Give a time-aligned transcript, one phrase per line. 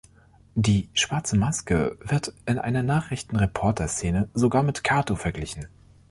[0.55, 5.67] Die Schwarze Maske wird in einer Nachrichtenreporter-Szene sogar mit Kato verglichen.